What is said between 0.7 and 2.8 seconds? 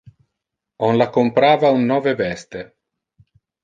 On la comprava un nove veste.